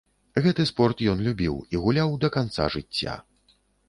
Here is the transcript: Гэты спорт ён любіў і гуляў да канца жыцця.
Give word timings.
Гэты 0.43 0.63
спорт 0.69 1.03
ён 1.11 1.19
любіў 1.27 1.59
і 1.75 1.81
гуляў 1.83 2.15
да 2.23 2.31
канца 2.37 2.65
жыцця. 2.77 3.15